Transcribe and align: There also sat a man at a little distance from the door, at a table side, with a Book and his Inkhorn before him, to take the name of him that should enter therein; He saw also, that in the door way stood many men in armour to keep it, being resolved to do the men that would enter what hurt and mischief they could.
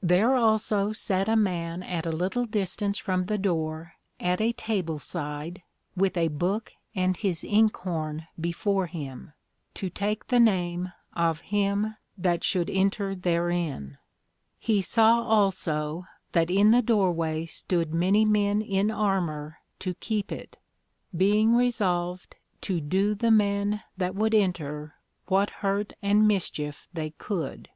There 0.00 0.36
also 0.36 0.92
sat 0.92 1.28
a 1.28 1.34
man 1.34 1.82
at 1.82 2.06
a 2.06 2.12
little 2.12 2.44
distance 2.44 2.98
from 2.98 3.24
the 3.24 3.36
door, 3.36 3.94
at 4.20 4.40
a 4.40 4.52
table 4.52 5.00
side, 5.00 5.64
with 5.96 6.16
a 6.16 6.28
Book 6.28 6.74
and 6.94 7.16
his 7.16 7.42
Inkhorn 7.42 8.28
before 8.40 8.86
him, 8.86 9.32
to 9.74 9.90
take 9.90 10.28
the 10.28 10.38
name 10.38 10.92
of 11.14 11.40
him 11.40 11.96
that 12.16 12.44
should 12.44 12.70
enter 12.70 13.16
therein; 13.16 13.98
He 14.60 14.82
saw 14.82 15.20
also, 15.24 16.04
that 16.30 16.48
in 16.48 16.70
the 16.70 16.80
door 16.80 17.10
way 17.10 17.44
stood 17.44 17.92
many 17.92 18.24
men 18.24 18.60
in 18.62 18.88
armour 18.88 19.58
to 19.80 19.94
keep 19.94 20.30
it, 20.30 20.58
being 21.12 21.56
resolved 21.56 22.36
to 22.60 22.80
do 22.80 23.16
the 23.16 23.32
men 23.32 23.82
that 23.96 24.14
would 24.14 24.32
enter 24.32 24.94
what 25.26 25.50
hurt 25.50 25.92
and 26.00 26.28
mischief 26.28 26.86
they 26.94 27.10
could. 27.10 27.68